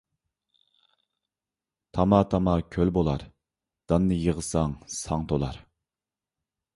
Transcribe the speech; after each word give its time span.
تاما- 1.93 2.19
تاما 2.31 2.55
كۆل 2.75 2.91
بولار، 2.95 3.25
داننى 3.91 4.17
يىغساڭ 4.23 4.73
ساڭ 4.95 5.27
تولار. 5.33 5.61